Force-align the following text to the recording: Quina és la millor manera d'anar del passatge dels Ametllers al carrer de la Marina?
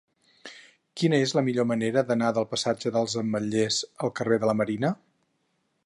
Quina 1.01 1.19
és 1.25 1.33
la 1.39 1.43
millor 1.49 1.67
manera 1.73 2.03
d'anar 2.07 2.31
del 2.37 2.47
passatge 2.55 2.93
dels 2.97 3.17
Ametllers 3.23 3.79
al 4.07 4.15
carrer 4.21 4.41
de 4.45 4.51
la 4.53 4.57
Marina? 4.63 4.93